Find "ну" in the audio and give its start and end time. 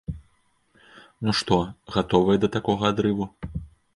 1.27-1.31